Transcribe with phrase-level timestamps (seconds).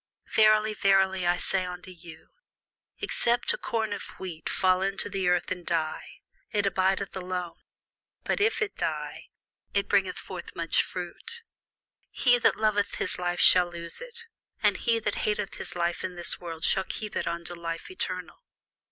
[0.33, 2.29] Verily, verily, I say unto you,
[3.01, 7.61] Except a corn of wheat fall into the ground and die, it abideth alone:
[8.23, 9.29] but if it die,
[9.75, 11.43] it bringeth forth much fruit.
[12.09, 14.23] He that loveth his life shall lose it;
[14.63, 18.39] and he that hateth his life in this world shall keep it unto life eternal.